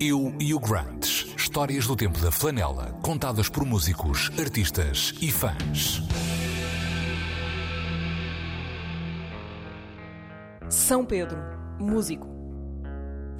Eu 0.00 0.32
e 0.38 0.54
o 0.54 0.60
Grunge. 0.60 1.34
Histórias 1.36 1.84
do 1.84 1.96
tempo 1.96 2.20
da 2.20 2.30
flanela, 2.30 2.96
contadas 3.02 3.48
por 3.48 3.64
músicos, 3.64 4.30
artistas 4.38 5.12
e 5.20 5.32
fãs. 5.32 6.00
São 10.70 11.04
Pedro, 11.04 11.36
músico. 11.80 12.28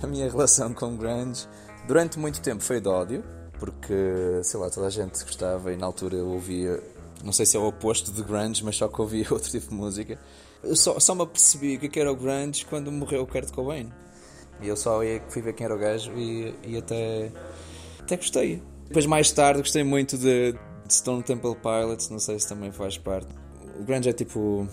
A 0.02 0.06
minha 0.08 0.28
relação 0.28 0.74
com 0.74 0.96
grunge 0.96 1.46
durante 1.86 2.18
muito 2.18 2.40
tempo 2.40 2.60
foi 2.60 2.80
de 2.80 2.88
ódio, 2.88 3.22
porque, 3.60 4.40
sei 4.42 4.58
lá, 4.58 4.68
toda 4.68 4.88
a 4.88 4.90
gente 4.90 5.22
gostava 5.22 5.72
e 5.72 5.76
na 5.76 5.86
altura 5.86 6.16
eu 6.16 6.26
ouvia, 6.26 6.82
não 7.22 7.32
sei 7.32 7.46
se 7.46 7.56
é 7.56 7.60
o 7.60 7.68
oposto 7.68 8.10
de 8.10 8.22
grunge, 8.24 8.64
mas 8.64 8.74
só 8.74 8.88
que 8.88 9.00
ouvia 9.00 9.26
outro 9.30 9.48
tipo 9.48 9.68
de 9.68 9.74
música. 9.74 10.18
Eu 10.64 10.74
só, 10.74 10.98
só 10.98 11.14
me 11.14 11.22
apercebi 11.22 11.76
o 11.76 11.78
que 11.78 12.00
era 12.00 12.10
o 12.10 12.16
grunge 12.16 12.66
quando 12.66 12.90
morreu 12.90 13.22
o 13.22 13.26
Kurt 13.28 13.52
Cobain. 13.52 13.92
E 14.60 14.68
eu 14.68 14.76
só 14.76 15.02
ia, 15.02 15.22
fui 15.28 15.42
ver 15.42 15.52
quem 15.52 15.64
era 15.64 15.74
o 15.74 15.78
gajo 15.78 16.12
e, 16.16 16.54
e 16.64 16.76
até, 16.76 17.30
até 18.00 18.16
gostei. 18.16 18.62
Depois, 18.86 19.06
mais 19.06 19.30
tarde, 19.30 19.60
gostei 19.60 19.84
muito 19.84 20.16
de, 20.16 20.52
de 20.52 20.94
Stone 20.94 21.22
Temple 21.22 21.54
Pilots, 21.56 22.08
não 22.08 22.18
sei 22.18 22.38
se 22.38 22.48
também 22.48 22.72
faz 22.72 22.96
parte. 22.98 23.28
O 23.78 23.84
grunge 23.84 24.08
é 24.08 24.12
tipo. 24.12 24.66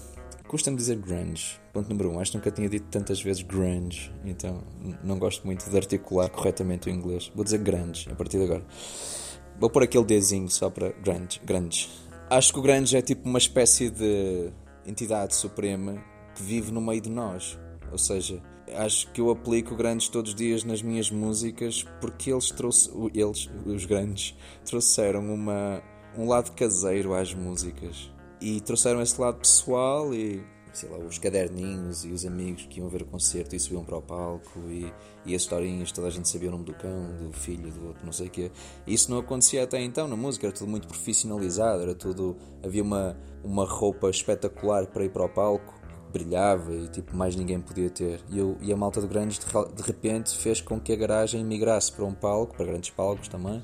Custa-me 0.48 0.78
dizer 0.78 0.98
grunge. 0.98 1.60
Ponto 1.74 1.90
número 1.90 2.12
um. 2.12 2.20
Acho 2.20 2.32
que 2.32 2.38
nunca 2.38 2.52
tinha 2.52 2.70
dito 2.70 2.88
tantas 2.90 3.22
vezes 3.22 3.42
grunge, 3.42 4.14
então 4.24 4.64
não 5.04 5.20
gosto 5.20 5.46
muito 5.46 5.70
de 5.70 5.76
articular 5.76 6.30
corretamente 6.30 6.88
o 6.88 6.92
inglês. 6.92 7.32
Vou 7.36 7.44
dizer 7.44 7.58
grunge 7.58 8.08
a 8.10 8.16
partir 8.16 8.38
de 8.38 8.46
agora. 8.46 8.64
Vou 9.60 9.70
pôr 9.70 9.84
aquele 9.84 10.06
Dzinho 10.06 10.50
só 10.50 10.70
para 10.70 10.92
grunge. 10.92 11.42
grunge. 11.44 11.90
Acho 12.30 12.54
que 12.54 12.60
o 12.60 12.62
grunge 12.62 12.96
é 12.96 13.02
tipo 13.02 13.28
uma 13.28 13.38
espécie 13.38 13.90
de 13.90 14.50
entidade 14.86 15.36
suprema 15.36 16.02
que 16.36 16.44
vive 16.44 16.72
no 16.72 16.82
meio 16.82 17.02
de 17.02 17.10
nós. 17.10 17.58
Ou 17.92 17.98
seja, 17.98 18.42
acho 18.74 19.12
que 19.12 19.22
eu 19.22 19.30
aplico 19.30 19.76
grandes 19.76 20.08
todos 20.08 20.32
os 20.32 20.36
dias 20.36 20.64
nas 20.64 20.82
minhas 20.82 21.12
músicas 21.12 21.86
porque 22.02 22.32
eles 22.32 22.50
trouxe, 22.50 22.90
eles, 23.14 23.50
os 23.66 23.86
grandes, 23.86 24.36
trouxeram 24.66 25.22
uma, 25.22 25.82
um 26.18 26.28
lado 26.28 26.52
caseiro 26.52 27.14
às 27.14 27.34
músicas 27.34 28.12
e 28.42 28.60
trouxeram 28.62 29.02
esse 29.02 29.20
lado 29.20 29.38
pessoal 29.38 30.14
e 30.14 30.44
sei 30.76 30.90
lá, 30.90 30.98
os 30.98 31.18
caderninhos 31.18 32.04
e 32.04 32.10
os 32.10 32.26
amigos 32.26 32.66
que 32.66 32.80
iam 32.80 32.90
ver 32.90 33.04
o 33.04 33.06
concerto 33.06 33.56
e 33.56 33.60
subiam 33.60 33.84
para 33.84 33.98
o 33.98 34.02
palco 34.02 34.60
e, 34.68 34.92
e 35.26 35.34
as 35.34 35.44
historinhas, 35.44 35.92
toda 35.92 36.08
a 36.08 36.10
gente 36.10 36.28
sabia 36.28 36.50
o 36.50 36.52
nome 36.52 36.66
do 36.66 36.74
cão, 36.74 37.16
do 37.18 37.32
filho, 37.32 37.72
do 37.72 37.88
outro, 37.88 38.06
não 38.06 38.12
sei 38.12 38.28
o 38.28 38.30
quê. 38.30 38.52
Isso 38.86 39.10
não 39.10 39.20
acontecia 39.20 39.64
até 39.64 39.82
então 39.82 40.06
na 40.08 40.18
música, 40.18 40.48
era 40.48 40.56
tudo 40.56 40.70
muito 40.70 40.88
profissionalizado, 40.88 41.82
era 41.82 41.96
tudo. 41.96 42.36
havia 42.62 42.84
uma, 42.84 43.18
uma 43.42 43.66
roupa 43.66 44.10
espetacular 44.10 44.86
para 44.88 45.06
ir 45.06 45.10
para 45.10 45.24
o 45.24 45.30
palco 45.30 45.85
brilhava 46.16 46.74
e 46.74 46.88
tipo 46.88 47.16
mais 47.16 47.36
ninguém 47.36 47.60
podia 47.60 47.90
ter. 47.90 48.22
E, 48.30 48.40
eu, 48.40 48.58
e 48.62 48.72
a 48.72 48.78
malta 48.78 49.02
de 49.02 49.08
grandes 49.08 49.38
de, 49.38 49.46
de 49.46 49.82
repente 49.84 50.38
fez 50.38 50.62
com 50.62 50.80
que 50.80 50.94
a 50.94 50.96
garagem 50.96 51.44
migrasse 51.44 51.92
para 51.92 52.06
um 52.06 52.14
palco, 52.14 52.56
para 52.56 52.66
grandes 52.66 52.90
palcos 52.90 53.28
também, 53.28 53.62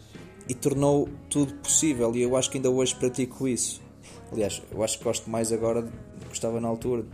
e 0.50 0.54
tornou 0.54 1.08
tudo 1.30 1.54
possível. 1.56 2.14
E 2.14 2.22
eu 2.22 2.36
acho 2.36 2.52
que 2.52 2.58
ainda 2.58 2.70
hoje 2.70 2.94
pratico 2.96 3.48
isso. 3.48 3.82
Aliás, 4.32 4.62
eu 4.70 4.84
acho 4.84 4.98
que 4.98 5.04
gosto 5.04 5.30
mais 5.30 5.52
agora 5.52 5.82
do 5.82 5.92
que 5.92 6.28
gostava 6.28 6.60
na 6.60 6.68
altura. 6.68 7.06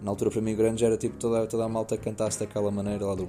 Na 0.00 0.10
altura 0.10 0.30
para 0.30 0.42
mim 0.42 0.54
grande 0.54 0.84
era 0.84 0.96
tipo 0.98 1.16
toda, 1.16 1.46
toda 1.46 1.64
a 1.64 1.68
malta 1.68 1.96
cantasse 1.96 2.38
daquela 2.38 2.70
maneira 2.70 3.06
lá 3.06 3.14
do 3.14 3.26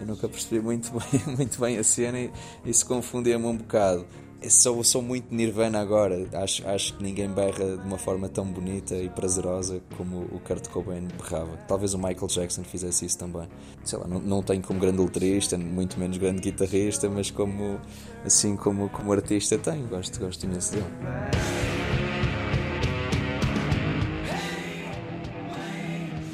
eu 0.00 0.06
nunca 0.06 0.28
percebi 0.28 0.62
muito 0.62 0.90
bem, 0.98 1.36
muito 1.36 1.60
bem 1.60 1.78
a 1.78 1.84
cena 1.84 2.18
e, 2.18 2.32
e 2.64 2.72
se 2.72 2.82
confundia-me 2.82 3.44
um 3.44 3.56
bocado 3.58 4.06
sou, 4.48 4.82
sou 4.82 5.02
muito 5.02 5.34
Nirvana 5.34 5.80
agora. 5.80 6.26
Acho, 6.34 6.66
acho 6.68 6.94
que 6.94 7.02
ninguém 7.02 7.28
berra 7.28 7.76
de 7.76 7.86
uma 7.86 7.98
forma 7.98 8.28
tão 8.28 8.44
bonita 8.46 8.94
e 8.94 9.08
prazerosa 9.08 9.80
como 9.96 10.22
o 10.32 10.40
Kurt 10.40 10.68
Cobain 10.68 11.06
berrava. 11.18 11.56
Talvez 11.68 11.94
o 11.94 11.98
Michael 11.98 12.26
Jackson 12.28 12.64
fizesse 12.64 13.06
isso 13.06 13.18
também. 13.18 13.48
Sei 13.84 13.98
lá, 13.98 14.06
não, 14.06 14.20
não 14.20 14.42
tenho 14.42 14.62
como 14.62 14.80
grande 14.80 15.00
letrista, 15.00 15.56
muito 15.56 15.98
menos 15.98 16.18
grande 16.18 16.40
guitarrista, 16.40 17.08
mas 17.08 17.30
como 17.30 17.80
assim 18.24 18.56
como, 18.56 18.88
como 18.88 19.12
artista 19.12 19.58
tenho. 19.58 19.86
Gosto, 19.88 20.18
gosto 20.18 20.44
imenso 20.44 20.72
dele. 20.72 20.86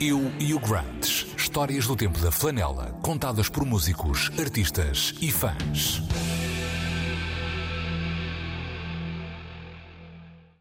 Eu 0.00 0.30
e 0.38 0.54
o 0.54 0.60
Grunts. 0.60 1.26
Histórias 1.36 1.86
do 1.86 1.96
tempo 1.96 2.20
da 2.20 2.30
flanela, 2.30 2.96
contadas 3.02 3.48
por 3.48 3.64
músicos, 3.64 4.30
artistas 4.38 5.14
e 5.20 5.32
fãs. 5.32 6.02